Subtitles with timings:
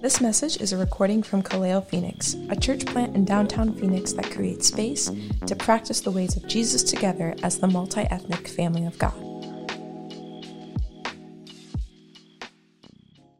[0.00, 4.30] This message is a recording from Kaleo Phoenix, a church plant in downtown Phoenix that
[4.30, 5.10] creates space
[5.44, 9.12] to practice the ways of Jesus together as the multi ethnic family of God.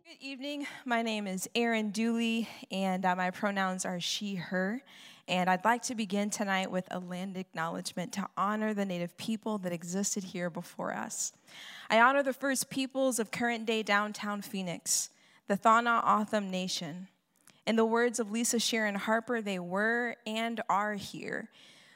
[0.05, 0.67] Good evening.
[0.85, 4.83] My name is Erin Dooley, and uh, my pronouns are she, her.
[5.29, 9.59] And I'd like to begin tonight with a land acknowledgement to honor the Native people
[9.59, 11.35] that existed here before us.
[11.91, 15.11] I honor the first peoples of current day downtown Phoenix
[15.47, 17.09] the Tohono O'odham Nation.
[17.67, 21.51] In the words of Lisa Sharon Harper, they were and are here.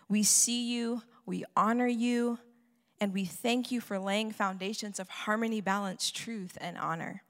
[0.08, 2.38] We see you, we honor you,
[3.00, 7.22] and we thank you for laying foundations of harmony, balance, truth, and honor.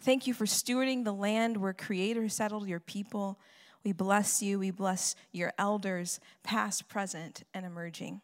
[0.00, 3.38] Thank you for stewarding the land where Creator settled your people.
[3.84, 4.58] We bless you.
[4.58, 8.20] We bless your elders, past, present, and emerging.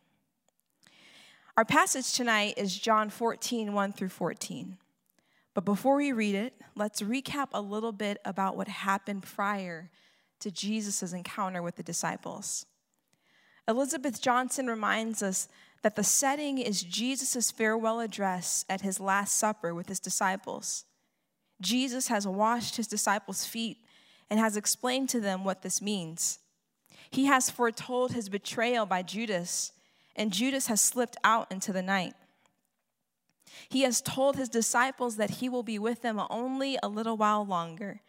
[1.57, 4.77] Our passage tonight is John 14, 1 through 14.
[5.55, 9.91] But before we read it, let's recap a little bit about what happened prior
[10.41, 12.67] to Jesus' encounter with the disciples.
[13.67, 15.49] Elizabeth Johnson reminds us
[15.83, 20.85] that the setting is Jesus' farewell address at his Last Supper with his disciples.
[21.63, 23.79] Jesus has washed his disciples' feet
[24.31, 26.39] and has explained to them what this means.
[27.11, 29.73] He has foretold his betrayal by Judas,
[30.15, 32.15] and Judas has slipped out into the night.
[33.69, 37.45] He has told his disciples that he will be with them only a little while
[37.45, 38.01] longer,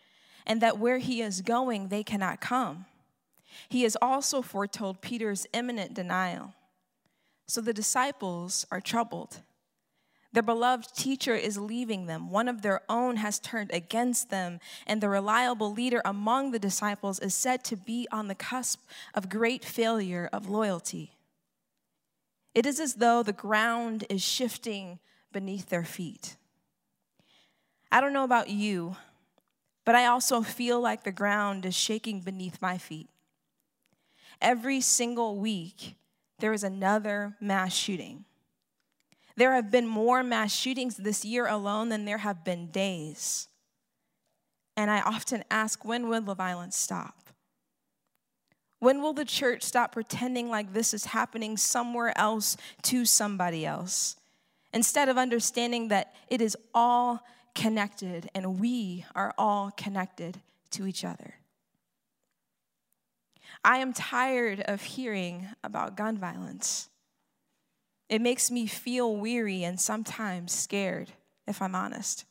[0.46, 2.86] and that where he is going, they cannot come.
[3.70, 6.54] He has also foretold Peter's imminent denial.
[7.48, 9.42] So the disciples are troubled.
[10.38, 12.30] Their beloved teacher is leaving them.
[12.30, 17.18] One of their own has turned against them, and the reliable leader among the disciples
[17.18, 21.18] is said to be on the cusp of great failure of loyalty.
[22.54, 25.00] It is as though the ground is shifting
[25.34, 26.36] beneath their feet.
[27.92, 28.96] I don't know about you,
[29.86, 33.10] but I also feel like the ground is shaking beneath my feet.
[34.40, 35.96] Every single week,
[36.38, 38.26] there is another mass shooting.
[39.38, 43.48] There have been more mass shootings this year alone than there have been days.
[44.76, 47.30] And I often ask, when will the violence stop?
[48.80, 54.18] When will the church stop pretending like this is happening somewhere else to somebody else?
[54.74, 57.22] instead of understanding that it is all
[57.56, 60.40] connected and we are all connected
[60.72, 61.36] to each other.
[63.64, 66.90] I am tired of hearing about gun violence.
[68.10, 71.12] It makes me feel weary and sometimes scared,
[71.48, 72.26] if I'm honest.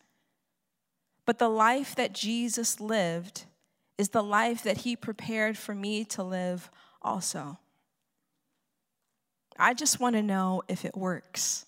[1.26, 3.44] But the life that Jesus lived
[3.98, 6.70] is the life that he prepared for me to live
[7.02, 7.58] also.
[9.58, 11.66] I just want to know if it works.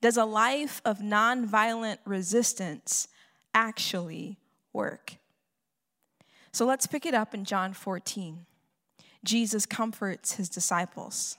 [0.00, 3.06] Does a life of nonviolent resistance
[3.54, 4.38] actually
[4.72, 5.16] work?
[6.52, 8.46] So let's pick it up in John 14.
[9.24, 11.38] Jesus comforts his disciples.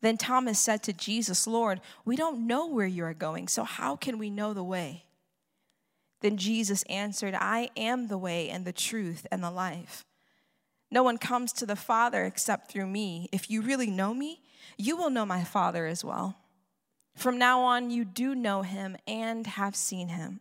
[0.00, 3.96] Then Thomas said to Jesus, Lord, we don't know where you are going, so how
[3.96, 5.04] can we know the way?
[6.20, 10.04] Then Jesus answered, I am the way and the truth and the life.
[10.90, 13.28] No one comes to the Father except through me.
[13.32, 14.40] If you really know me,
[14.76, 16.36] you will know my Father as well.
[17.14, 20.40] From now on, you do know him and have seen him.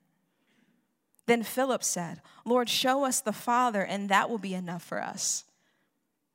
[1.27, 5.43] Then Philip said, Lord, show us the Father, and that will be enough for us.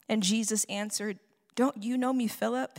[0.09, 1.19] And Jesus answered,
[1.57, 2.79] Don't you know me, Philip,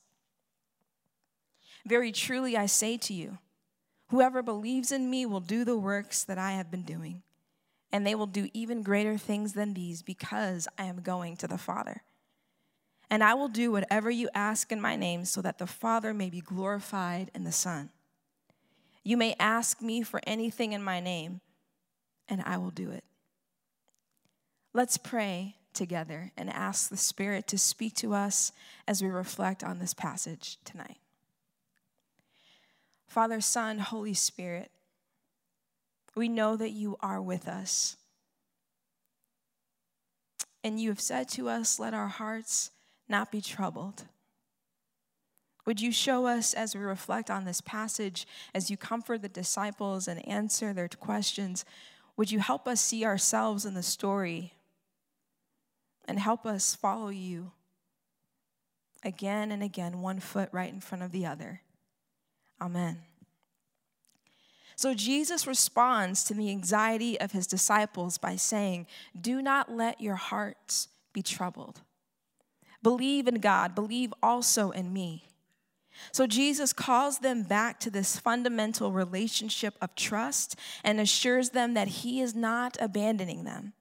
[1.85, 3.37] Very truly, I say to you,
[4.09, 7.23] whoever believes in me will do the works that I have been doing,
[7.91, 11.57] and they will do even greater things than these because I am going to the
[11.57, 12.03] Father.
[13.09, 16.29] And I will do whatever you ask in my name so that the Father may
[16.29, 17.89] be glorified in the Son.
[19.03, 21.41] You may ask me for anything in my name,
[22.29, 23.03] and I will do it.
[24.73, 28.51] Let's pray together and ask the Spirit to speak to us
[28.87, 30.97] as we reflect on this passage tonight.
[33.11, 34.71] Father, Son, Holy Spirit,
[36.15, 37.97] we know that you are with us.
[40.63, 42.71] And you have said to us, Let our hearts
[43.09, 44.05] not be troubled.
[45.65, 48.25] Would you show us as we reflect on this passage,
[48.55, 51.65] as you comfort the disciples and answer their questions,
[52.15, 54.53] would you help us see ourselves in the story
[56.05, 57.51] and help us follow you
[59.03, 61.59] again and again, one foot right in front of the other?
[62.61, 62.99] Amen.
[64.75, 68.87] So Jesus responds to the anxiety of his disciples by saying,
[69.19, 71.81] Do not let your hearts be troubled.
[72.81, 75.25] Believe in God, believe also in me.
[76.11, 81.87] So Jesus calls them back to this fundamental relationship of trust and assures them that
[81.89, 83.73] he is not abandoning them.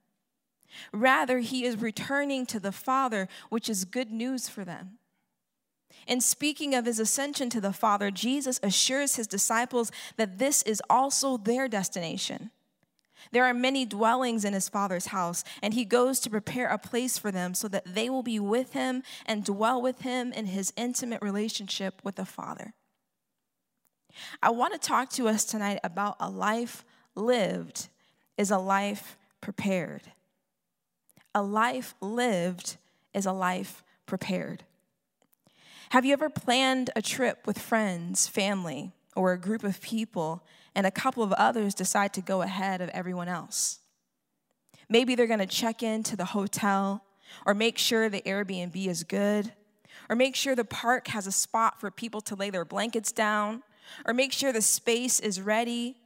[0.93, 4.99] Rather, he is returning to the Father, which is good news for them.
[6.07, 10.83] In speaking of his ascension to the Father, Jesus assures his disciples that this is
[10.89, 12.51] also their destination.
[13.33, 17.19] There are many dwellings in his Father's house, and he goes to prepare a place
[17.19, 20.73] for them so that they will be with him and dwell with him in his
[20.77, 22.73] intimate relationship with the Father.
[24.43, 26.85] I want to talk to us tonight about a life
[27.15, 27.89] lived
[28.37, 30.03] is a life prepared.
[31.35, 32.77] A life lived
[33.15, 34.65] is a life prepared.
[35.91, 40.87] Have you ever planned a trip with friends, family, or a group of people, and
[40.87, 43.81] a couple of others decide to go ahead of everyone else?
[44.89, 47.05] Maybe they're gonna check into the hotel,
[47.45, 49.53] or make sure the Airbnb is good,
[50.09, 53.65] or make sure the park has a spot for people to lay their blankets down,
[54.07, 55.97] or make sure the space is ready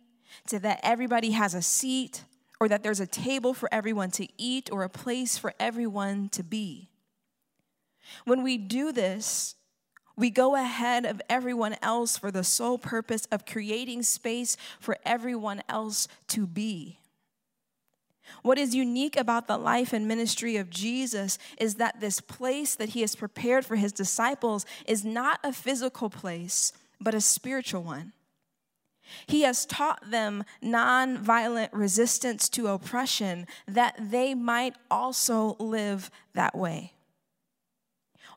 [0.46, 2.24] so that everybody has a seat,
[2.58, 6.42] or that there's a table for everyone to eat, or a place for everyone to
[6.42, 6.88] be.
[8.24, 9.56] When we do this,
[10.16, 15.62] we go ahead of everyone else for the sole purpose of creating space for everyone
[15.68, 16.98] else to be.
[18.42, 22.90] What is unique about the life and ministry of Jesus is that this place that
[22.90, 28.12] he has prepared for his disciples is not a physical place, but a spiritual one.
[29.26, 36.94] He has taught them nonviolent resistance to oppression that they might also live that way.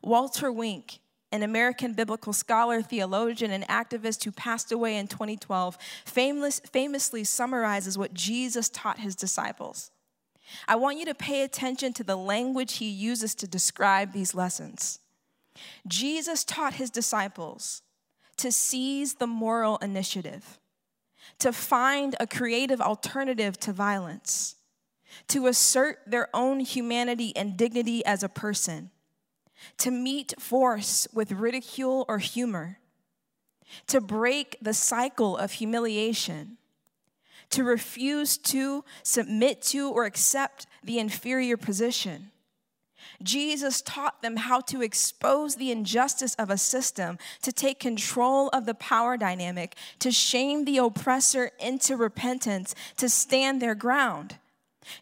[0.02, 0.98] Walter Wink
[1.30, 7.98] an American biblical scholar, theologian, and activist who passed away in 2012, famous, famously summarizes
[7.98, 9.90] what Jesus taught his disciples.
[10.66, 15.00] I want you to pay attention to the language he uses to describe these lessons.
[15.86, 17.82] Jesus taught his disciples
[18.38, 20.58] to seize the moral initiative,
[21.40, 24.54] to find a creative alternative to violence,
[25.26, 28.90] to assert their own humanity and dignity as a person
[29.78, 32.78] to meet force with ridicule or humor,
[33.86, 36.56] to break the cycle of humiliation,
[37.50, 42.30] to refuse to submit to or accept the inferior position.
[43.22, 48.66] Jesus taught them how to expose the injustice of a system, to take control of
[48.66, 54.36] the power dynamic, to shame the oppressor into repentance, to stand their ground.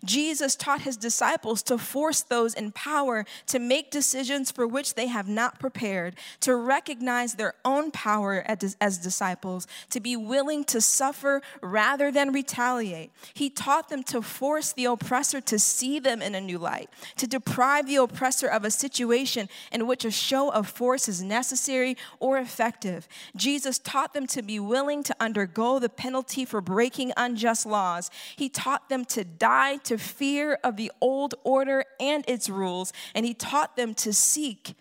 [0.05, 5.07] Jesus taught his disciples to force those in power to make decisions for which they
[5.07, 11.43] have not prepared, to recognize their own power as disciples, to be willing to suffer
[11.63, 13.11] rather than retaliate.
[13.35, 17.27] He taught them to force the oppressor to see them in a new light, to
[17.27, 22.39] deprive the oppressor of a situation in which a show of force is necessary or
[22.39, 23.07] effective.
[23.37, 28.11] Jesus taught them to be willing to undergo the penalty for breaking unjust laws.
[28.35, 33.27] He taught them to die to fear of the old order and its rules, and
[33.27, 34.75] he taught them to seek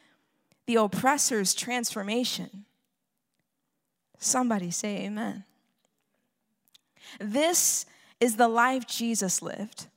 [0.67, 2.65] the oppressor's transformation.
[4.19, 5.43] Somebody say amen.
[7.19, 7.85] This
[8.19, 9.87] is the life Jesus lived.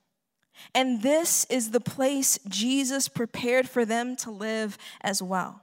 [0.74, 5.62] And this is the place Jesus prepared for them to live as well.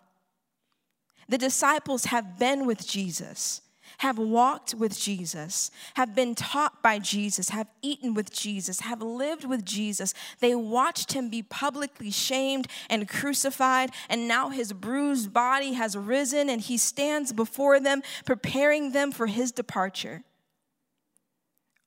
[1.27, 3.62] The disciples have been with Jesus
[4.00, 9.46] have walked with Jesus, have been taught by Jesus, have eaten with Jesus, have lived
[9.46, 10.13] with Jesus.
[10.39, 16.50] They watched him be publicly shamed and crucified, and now his bruised body has risen
[16.50, 20.24] and he stands before them, preparing them for his departure.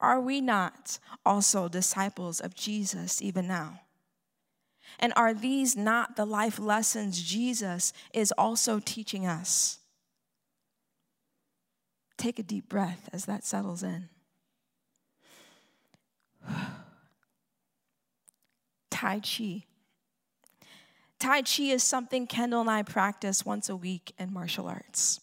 [0.00, 3.80] Are we not also disciples of Jesus even now?
[4.98, 9.77] And are these not the life lessons Jesus is also teaching us?
[12.18, 14.10] Take a deep breath as that settles in.
[18.90, 19.64] Tai Chi.
[21.20, 25.20] Tai Chi is something Kendall and I practice once a week in martial arts.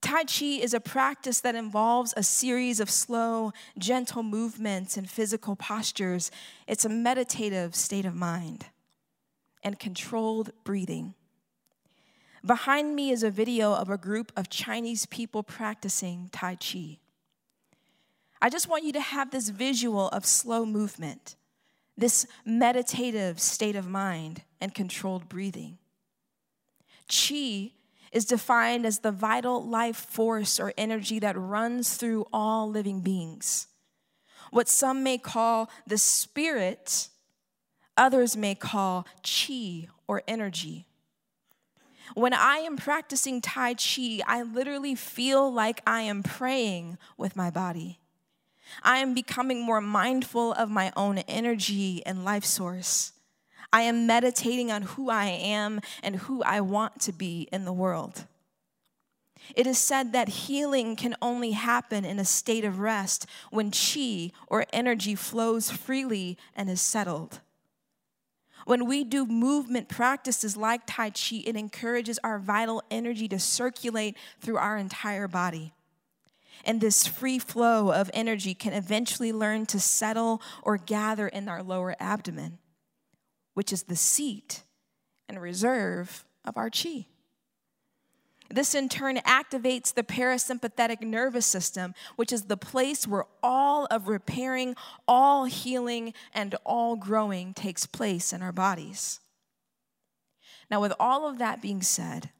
[0.00, 5.54] Tai Chi is a practice that involves a series of slow, gentle movements and physical
[5.54, 6.32] postures.
[6.66, 8.66] It's a meditative state of mind
[9.62, 11.14] and controlled breathing.
[12.44, 16.98] Behind me is a video of a group of Chinese people practicing Tai Chi.
[18.40, 21.36] I just want you to have this visual of slow movement,
[21.96, 25.78] this meditative state of mind and controlled breathing.
[27.08, 27.72] Qi
[28.10, 33.68] is defined as the vital life force or energy that runs through all living beings.
[34.50, 37.08] What some may call the spirit,
[37.96, 40.86] others may call qi or energy.
[42.14, 47.50] When I am practicing Tai Chi, I literally feel like I am praying with my
[47.50, 48.00] body.
[48.82, 53.12] I am becoming more mindful of my own energy and life source.
[53.72, 57.72] I am meditating on who I am and who I want to be in the
[57.72, 58.26] world.
[59.56, 64.30] It is said that healing can only happen in a state of rest when chi
[64.46, 67.40] or energy flows freely and is settled.
[68.64, 74.16] When we do movement practices like Tai Chi, it encourages our vital energy to circulate
[74.40, 75.72] through our entire body.
[76.64, 81.62] And this free flow of energy can eventually learn to settle or gather in our
[81.62, 82.58] lower abdomen,
[83.54, 84.62] which is the seat
[85.28, 87.06] and reserve of our chi.
[88.52, 94.08] This in turn activates the parasympathetic nervous system, which is the place where all of
[94.08, 94.76] repairing,
[95.08, 99.20] all healing, and all growing takes place in our bodies.
[100.70, 102.30] Now, with all of that being said,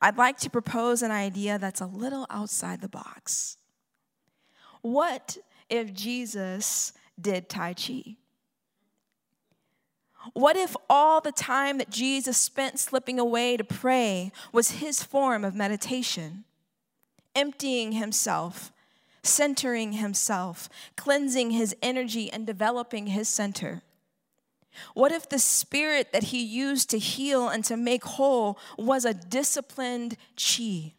[0.00, 3.58] I'd like to propose an idea that's a little outside the box.
[4.80, 5.36] What
[5.68, 8.16] if Jesus did Tai Chi?
[10.34, 15.44] What if all the time that Jesus spent slipping away to pray was his form
[15.44, 16.44] of meditation?
[17.34, 18.72] Emptying himself,
[19.22, 23.82] centering himself, cleansing his energy, and developing his center.
[24.94, 29.14] What if the spirit that he used to heal and to make whole was a
[29.14, 30.94] disciplined chi?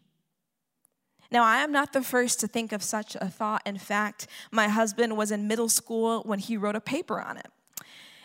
[1.31, 3.63] Now, I am not the first to think of such a thought.
[3.65, 7.47] In fact, my husband was in middle school when he wrote a paper on it.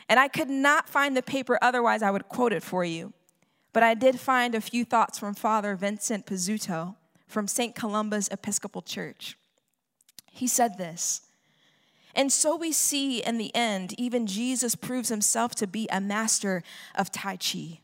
[0.08, 3.12] And I could not find the paper, otherwise, I would quote it for you.
[3.72, 6.96] But I did find a few thoughts from Father Vincent Pizzuto
[7.26, 7.74] from St.
[7.74, 9.36] Columba's Episcopal Church.
[10.32, 11.22] He said this
[12.14, 16.62] And so we see in the end, even Jesus proves himself to be a master
[16.94, 17.80] of Tai Chi.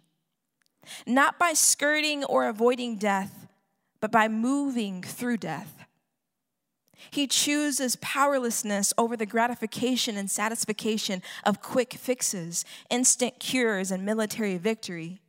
[1.07, 3.47] Not by skirting or avoiding death,
[4.01, 5.85] but by moving through death.
[7.11, 14.57] He chooses powerlessness over the gratification and satisfaction of quick fixes, instant cures, and military
[14.57, 15.21] victory.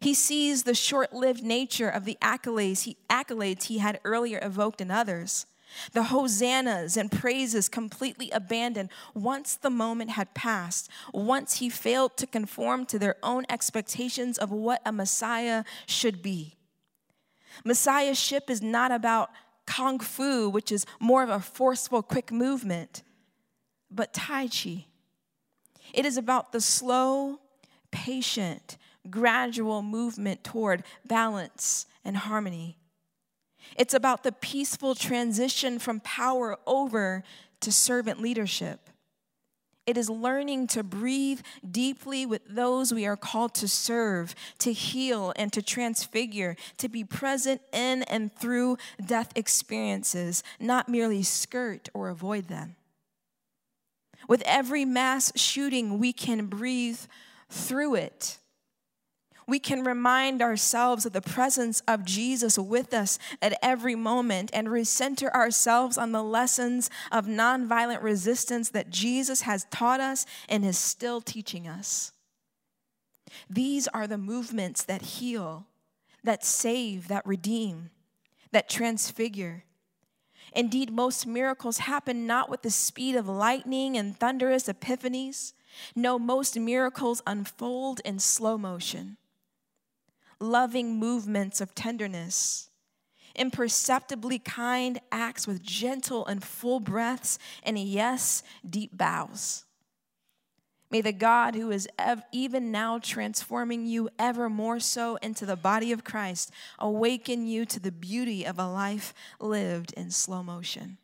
[0.00, 4.80] He sees the short lived nature of the accolades he, accolades he had earlier evoked
[4.80, 5.46] in others,
[5.92, 12.26] the hosannas and praises completely abandoned once the moment had passed, once he failed to
[12.26, 16.54] conform to their own expectations of what a Messiah should be.
[17.64, 19.30] Messiahship is not about
[19.66, 23.02] kung fu, which is more of a forceful, quick movement,
[23.90, 24.86] but Tai Chi.
[25.92, 27.40] It is about the slow,
[27.90, 28.76] patient,
[29.08, 32.78] gradual movement toward balance and harmony.
[33.76, 37.24] It's about the peaceful transition from power over
[37.60, 38.85] to servant leadership.
[39.86, 45.32] It is learning to breathe deeply with those we are called to serve, to heal,
[45.36, 52.08] and to transfigure, to be present in and through death experiences, not merely skirt or
[52.08, 52.74] avoid them.
[54.28, 57.00] With every mass shooting, we can breathe
[57.48, 58.38] through it
[59.46, 64.66] we can remind ourselves of the presence of Jesus with us at every moment and
[64.68, 70.76] recenter ourselves on the lessons of nonviolent resistance that Jesus has taught us and is
[70.76, 72.12] still teaching us.
[73.48, 75.66] These are the movements that heal,
[76.24, 77.90] that save, that redeem,
[78.50, 79.62] that transfigure.
[80.52, 85.52] Indeed, most miracles happen not with the speed of lightning and thunderous epiphanies.
[85.94, 89.18] No, most miracles unfold in slow motion
[90.40, 92.70] loving movements of tenderness,
[93.34, 99.64] imperceptibly kind acts with gentle and full breaths, and yes, deep bows.
[100.90, 105.56] May the God who is ev- even now transforming you ever more so into the
[105.56, 110.98] body of Christ awaken you to the beauty of a life lived in slow motion.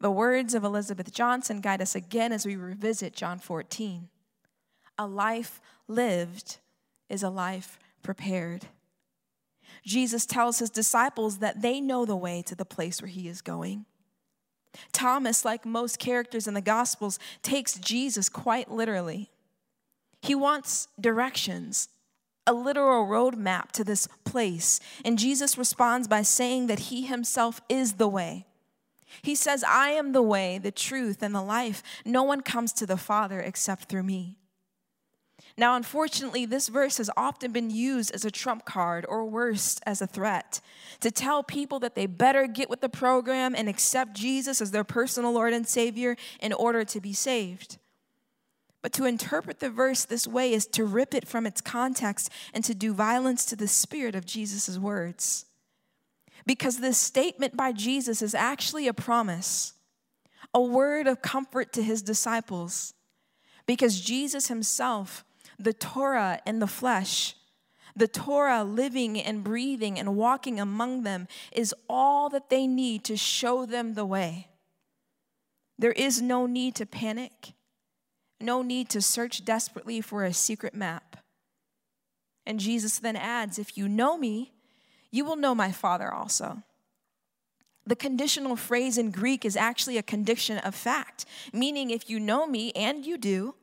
[0.00, 4.08] The words of Elizabeth Johnson guide us again as we revisit John 14.
[4.98, 6.58] A life lived
[7.08, 8.66] is a life prepared.
[9.84, 13.42] Jesus tells his disciples that they know the way to the place where he is
[13.42, 13.84] going.
[14.92, 19.30] Thomas, like most characters in the Gospels, takes Jesus quite literally.
[20.20, 21.88] He wants directions,
[22.46, 27.94] a literal roadmap to this place, and Jesus responds by saying that he himself is
[27.94, 28.46] the way.
[29.20, 31.82] He says, I am the way, the truth, and the life.
[32.04, 34.38] No one comes to the Father except through me.
[35.56, 40.00] Now, unfortunately, this verse has often been used as a trump card or worse, as
[40.00, 40.60] a threat
[41.00, 44.84] to tell people that they better get with the program and accept Jesus as their
[44.84, 47.78] personal Lord and Savior in order to be saved.
[48.82, 52.64] But to interpret the verse this way is to rip it from its context and
[52.64, 55.46] to do violence to the spirit of Jesus' words.
[56.46, 59.74] Because this statement by Jesus is actually a promise,
[60.52, 62.94] a word of comfort to his disciples.
[63.66, 65.24] Because Jesus himself
[65.58, 67.36] the Torah in the flesh,
[67.94, 73.16] the Torah living and breathing and walking among them is all that they need to
[73.16, 74.48] show them the way.
[75.78, 77.52] There is no need to panic,
[78.40, 81.18] no need to search desperately for a secret map.
[82.44, 84.52] And Jesus then adds, If you know me,
[85.10, 86.62] you will know my Father also.
[87.86, 92.46] The conditional phrase in Greek is actually a condition of fact, meaning if you know
[92.46, 93.54] me, and you do,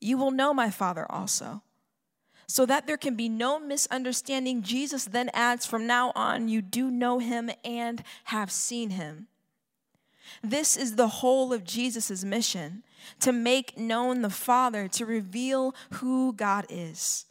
[0.00, 1.62] you will know my Father also.
[2.48, 6.90] So that there can be no misunderstanding, Jesus then adds, From now on, you do
[6.90, 9.28] know him and have seen him.
[10.42, 12.82] This is the whole of Jesus' mission
[13.20, 17.26] to make known the Father, to reveal who God is.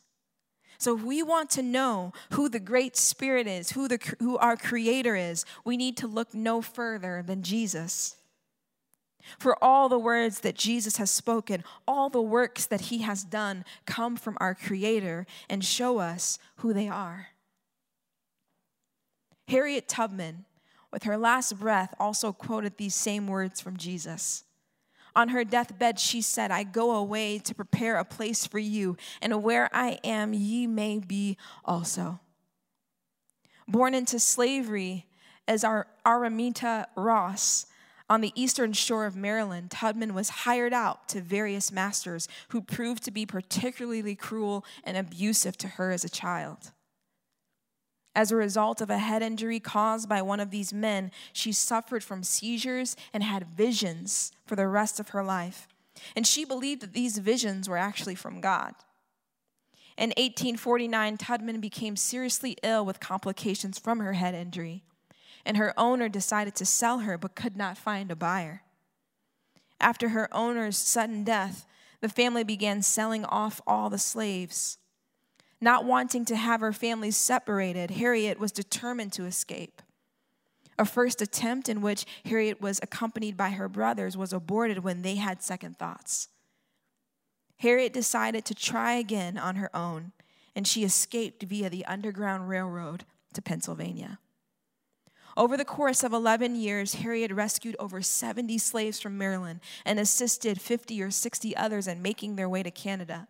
[0.82, 4.58] So, if we want to know who the great Spirit is, who, the, who our
[4.58, 8.16] Creator is, we need to look no further than Jesus.
[9.38, 13.64] For all the words that Jesus has spoken, all the works that he has done
[13.86, 17.28] come from our Creator and show us who they are.
[19.50, 20.46] Harriet Tubman,
[20.92, 24.46] with her last breath, also quoted these same words from Jesus.
[25.16, 29.44] On her deathbed, she said, I go away to prepare a place for you, and
[29.44, 32.20] where I am, ye may be also.
[33.68, 35.08] Born into slavery
[35.48, 37.66] as our Araminta Ross,
[38.10, 43.04] on the eastern shore of Maryland, Tubman was hired out to various masters who proved
[43.04, 46.72] to be particularly cruel and abusive to her as a child.
[48.16, 52.04] As a result of a head injury caused by one of these men, she suffered
[52.04, 55.68] from seizures and had visions for the rest of her life.
[56.16, 58.74] And she believed that these visions were actually from God.
[59.98, 64.84] In 1849, Tubman became seriously ill with complications from her head injury
[65.46, 68.64] and her owner decided to sell her but could not find a buyer.
[69.80, 71.66] After her owner's sudden death,
[72.02, 74.78] the family began selling off all the slaves.
[75.62, 79.82] Not wanting to have her family separated, Harriet was determined to escape.
[80.80, 85.16] A first attempt in which Harriet was accompanied by her brothers was aborted when they
[85.16, 86.30] had second thoughts.
[87.60, 90.14] Harriet decided to try again on her own,
[90.56, 94.18] and she escaped via the Underground Railroad to Pennsylvania.
[95.38, 100.60] Over the course of 11 years, Harriet rescued over 70 slaves from Maryland and assisted
[100.60, 103.28] 50 or 60 others in making their way to Canada.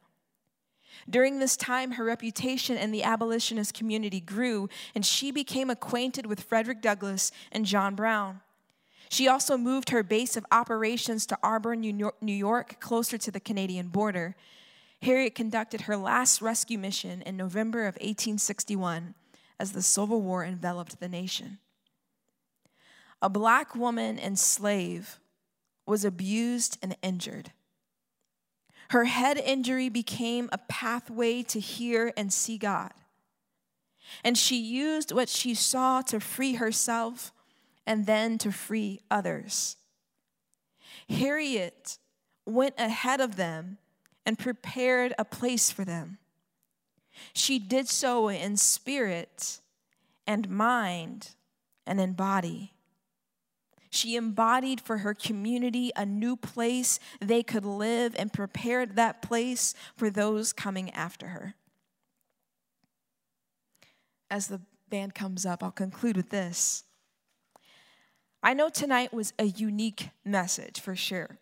[1.10, 6.43] During this time, her reputation in the abolitionist community grew, and she became acquainted with
[6.43, 8.41] Frederick Douglass and John Brown.
[9.10, 13.88] She also moved her base of operations to Auburn, New York, closer to the Canadian
[13.88, 14.36] border.
[15.01, 19.15] Harriet conducted her last rescue mission in November of 1861
[19.60, 21.60] as the Civil War enveloped the nation
[23.21, 25.19] a black woman and slave
[25.86, 27.51] was abused and injured.
[28.91, 32.91] Her head injury became a pathway to hear and see God.
[34.21, 37.32] And she used what she saw to free herself
[37.88, 39.77] and then to free others.
[41.10, 41.99] Harriet
[42.45, 43.77] went ahead of them
[44.25, 46.17] and prepared a place for them.
[47.32, 49.62] She did so in spirit
[50.27, 51.30] and mind
[51.88, 52.73] and in body.
[53.93, 59.75] She embodied for her community a new place they could live and prepared that place
[59.97, 61.56] for those coming after her.
[64.30, 66.86] As the band comes up, I'll conclude with this.
[68.41, 71.38] I know tonight was a unique message for sure.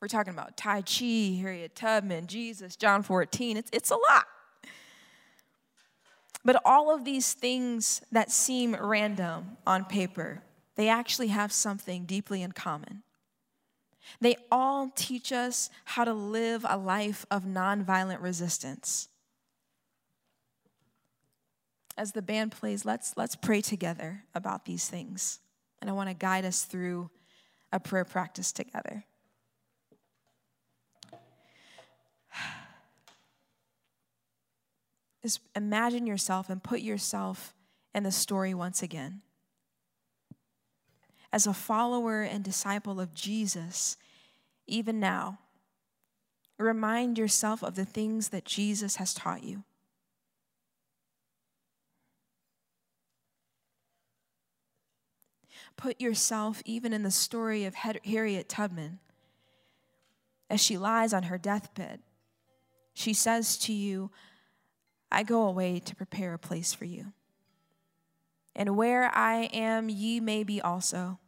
[0.00, 3.56] We're talking about Tai Chi, Harriet Tubman, Jesus, John 14.
[3.56, 4.26] It's, it's a lot.
[6.44, 10.42] But all of these things that seem random on paper
[10.76, 13.02] they actually have something deeply in common.
[14.20, 19.08] They all teach us how to live a life of nonviolent resistance.
[21.96, 25.40] As the band plays, let's, let's pray together about these things.
[25.80, 27.10] And I want to guide us through
[27.70, 29.04] a prayer practice together.
[35.22, 37.54] Just imagine yourself and put yourself
[37.94, 39.22] in the story once again.
[41.32, 43.96] As a follower and disciple of Jesus,
[44.66, 45.38] even now,
[46.58, 49.64] remind yourself of the things that Jesus has taught you.
[55.76, 58.98] Put yourself even in the story of Harriet Tubman.
[60.50, 62.00] As she lies on her deathbed,
[62.92, 64.10] she says to you,
[65.10, 67.14] I go away to prepare a place for you.
[68.54, 71.18] And where I am, ye may be also,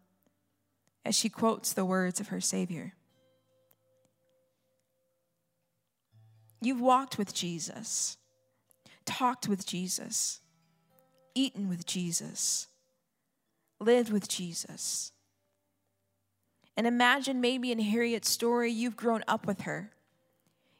[1.04, 2.94] as she quotes the words of her Savior.
[6.60, 8.16] You've walked with Jesus,
[9.04, 10.40] talked with Jesus,
[11.34, 12.68] eaten with Jesus,
[13.80, 15.12] lived with Jesus.
[16.76, 19.90] And imagine maybe in Harriet's story, you've grown up with her.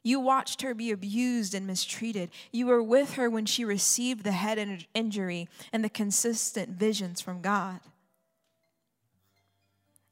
[0.03, 2.29] You watched her be abused and mistreated.
[2.51, 7.41] You were with her when she received the head injury and the consistent visions from
[7.41, 7.79] God.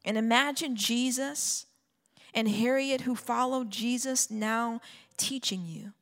[0.06, 1.66] And imagine Jesus
[2.34, 4.82] and Harriet, who followed Jesus, now
[5.18, 5.94] teaching you.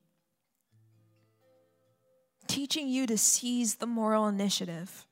[2.48, 5.06] Teaching you to seize the moral initiative.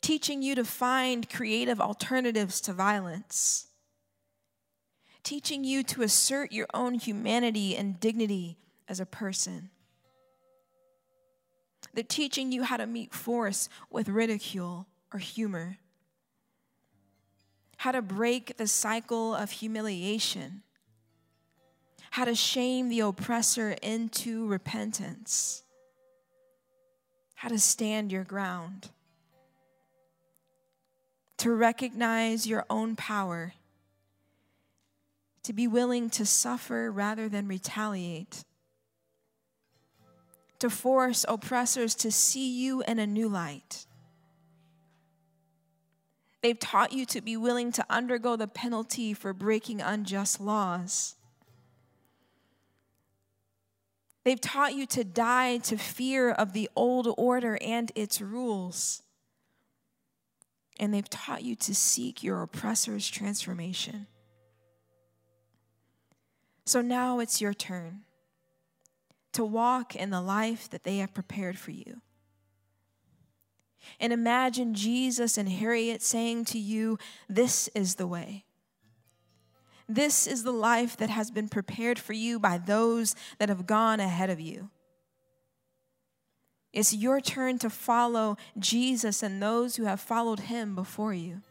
[0.00, 3.66] Teaching you to find creative alternatives to violence.
[5.22, 8.56] Teaching you to assert your own humanity and dignity
[8.88, 9.70] as a person.
[11.92, 15.78] They're teaching you how to meet force with ridicule or humor.
[17.80, 20.62] How to break the cycle of humiliation
[22.10, 25.62] how to shame the oppressor into repentance,
[27.34, 28.90] how to stand your ground,
[31.36, 33.54] to recognize your own power,
[35.44, 38.44] to be willing to suffer rather than retaliate,
[40.58, 43.86] to force oppressors to see you in a new light.
[46.42, 51.16] They've taught you to be willing to undergo the penalty for breaking unjust laws.
[54.24, 59.02] They've taught you to die to fear of the old order and its rules.
[60.78, 64.06] And they've taught you to seek your oppressor's transformation.
[66.64, 68.02] So now it's your turn
[69.32, 72.00] to walk in the life that they have prepared for you.
[73.98, 78.44] And imagine Jesus and Harriet saying to you, This is the way.
[79.88, 83.98] This is the life that has been prepared for you by those that have gone
[83.98, 84.70] ahead of you.
[86.72, 91.42] It's your turn to follow Jesus and those who have followed him before you.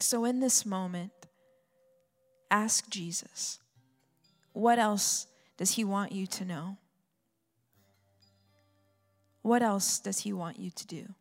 [0.00, 1.12] So, in this moment,
[2.50, 3.58] ask Jesus,
[4.52, 5.26] what else
[5.58, 6.78] does he want you to know?
[9.42, 11.14] What else does he want you to do?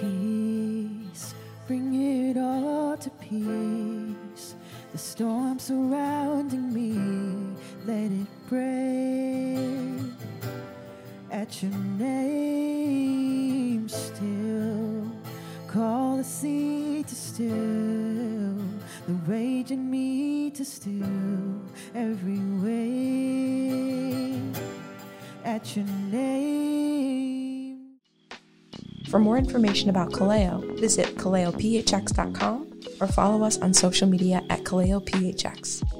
[0.00, 1.34] peace,
[1.66, 3.69] bring it all to peace.
[5.60, 6.96] Surrounding me,
[7.84, 10.10] let it break.
[11.30, 15.06] At your name, still,
[15.68, 18.56] call the sea to still,
[19.06, 21.60] the rage in me to still
[21.94, 24.40] every way.
[25.44, 26.70] At your name.
[29.10, 35.99] For more information about Kaleo, visit kaleophx.com or follow us on social media at kaleophx.